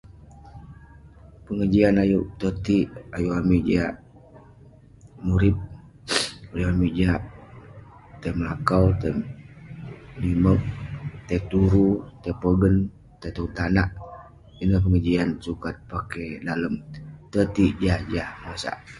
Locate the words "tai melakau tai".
8.21-9.11